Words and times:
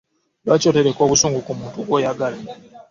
Lwaki 0.45 0.65
otereka 0.71 1.01
obusungu 1.03 1.39
ku 1.45 1.53
muntu 1.59 1.77
gwoyagala 1.87 2.37